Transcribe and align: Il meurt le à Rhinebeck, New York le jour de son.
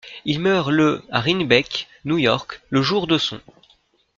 Il 0.25 0.39
meurt 0.39 0.71
le 0.71 1.03
à 1.11 1.19
Rhinebeck, 1.21 1.87
New 2.05 2.17
York 2.17 2.63
le 2.71 2.81
jour 2.81 3.05
de 3.05 3.19
son. 3.19 3.39